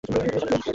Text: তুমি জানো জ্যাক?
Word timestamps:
তুমি 0.03 0.17
জানো 0.19 0.39
জ্যাক? 0.43 0.61